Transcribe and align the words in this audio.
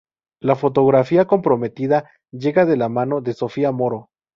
La 0.41 0.55
fotografía 0.55 1.25
comprometida 1.27 2.09
llega 2.31 2.65
de 2.65 2.75
la 2.75 2.89
mano 2.89 3.21
de 3.21 3.33
Sofía 3.35 3.71
Moro. 3.71 4.09